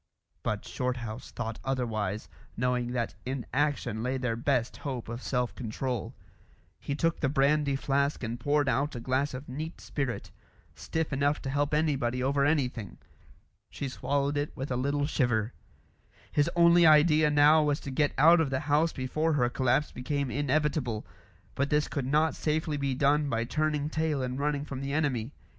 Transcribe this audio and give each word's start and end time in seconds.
But 0.41 0.65
Shorthouse 0.65 1.29
thought 1.29 1.59
otherwise, 1.63 2.27
knowing 2.57 2.91
that 2.93 3.13
in 3.23 3.45
action 3.53 4.01
lay 4.01 4.17
their 4.17 4.35
best 4.35 4.77
hope 4.77 5.07
of 5.07 5.21
self 5.21 5.53
control. 5.53 6.15
He 6.79 6.95
took 6.95 7.19
the 7.19 7.29
brandy 7.29 7.75
flask 7.75 8.23
and 8.23 8.39
poured 8.39 8.67
out 8.67 8.95
a 8.95 8.99
glass 8.99 9.35
of 9.35 9.47
neat 9.47 9.79
spirit, 9.79 10.31
stiff 10.73 11.13
enough 11.13 11.39
to 11.43 11.51
help 11.51 11.71
anybody 11.71 12.23
over 12.23 12.43
anything. 12.43 12.97
She 13.69 13.87
swallowed 13.87 14.37
it 14.37 14.57
with 14.57 14.71
a 14.71 14.75
little 14.75 15.05
shiver. 15.05 15.53
His 16.31 16.49
only 16.55 16.83
idea 16.83 17.29
now 17.29 17.61
was 17.61 17.79
to 17.81 17.91
get 17.91 18.11
out 18.17 18.41
of 18.41 18.49
the 18.49 18.61
house 18.61 18.91
before 18.91 19.33
her 19.33 19.49
collapse 19.49 19.91
became 19.91 20.31
inevitable; 20.31 21.05
but 21.53 21.69
this 21.69 21.87
could 21.87 22.07
not 22.07 22.33
safely 22.33 22.75
be 22.75 22.95
done 22.95 23.29
by 23.29 23.43
turning 23.43 23.87
tail 23.87 24.23
and 24.23 24.39
running 24.39 24.65
from 24.65 24.81
the 24.81 24.93
enemy. 24.93 25.31